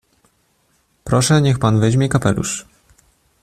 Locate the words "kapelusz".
2.09-2.65